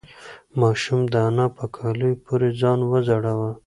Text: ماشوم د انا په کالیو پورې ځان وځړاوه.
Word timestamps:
ماشوم 0.59 1.01
د 1.13 1.15
انا 1.27 1.45
په 1.57 1.65
کالیو 1.75 2.21
پورې 2.25 2.49
ځان 2.61 2.79
وځړاوه. 2.83 3.51